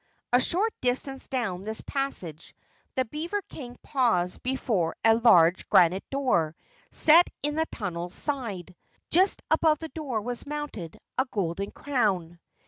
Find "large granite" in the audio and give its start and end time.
5.13-6.09